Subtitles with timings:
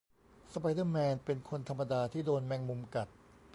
[0.53, 3.07] สไปเดอร์แมน เป็นคนธรรมดาที่โดนแมงมุมกัด